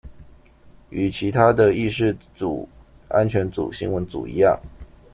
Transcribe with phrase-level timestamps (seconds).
[0.89, 2.65] 與其他的議事組
[3.09, 4.59] 安全組新聞組一樣